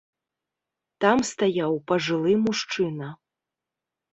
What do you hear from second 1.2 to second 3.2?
стаяў пажылы мужчына.